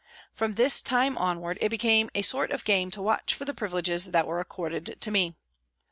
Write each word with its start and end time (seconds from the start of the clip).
From 0.33 0.53
this 0.53 0.81
time 0.81 1.15
onward 1.15 1.59
it 1.61 1.69
became 1.69 2.09
a 2.15 2.23
sort 2.23 2.49
of 2.49 2.63
game 2.65 2.89
to 2.89 3.03
watch 3.03 3.35
for 3.35 3.45
the 3.45 3.53
privileges 3.53 4.05
that 4.09 4.25
were 4.25 4.39
accorded 4.39 4.97
to 4.99 5.11
me. 5.11 5.35